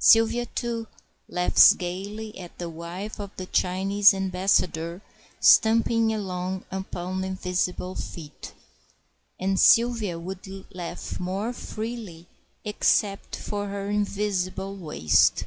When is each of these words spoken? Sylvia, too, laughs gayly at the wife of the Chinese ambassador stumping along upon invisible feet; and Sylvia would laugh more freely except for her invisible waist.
Sylvia, 0.00 0.44
too, 0.44 0.86
laughs 1.30 1.72
gayly 1.72 2.38
at 2.38 2.58
the 2.58 2.68
wife 2.68 3.18
of 3.18 3.30
the 3.38 3.46
Chinese 3.46 4.12
ambassador 4.12 5.00
stumping 5.40 6.12
along 6.12 6.66
upon 6.70 7.24
invisible 7.24 7.94
feet; 7.94 8.52
and 9.40 9.58
Sylvia 9.58 10.18
would 10.18 10.46
laugh 10.74 11.18
more 11.18 11.54
freely 11.54 12.26
except 12.66 13.34
for 13.34 13.68
her 13.68 13.88
invisible 13.88 14.76
waist. 14.76 15.44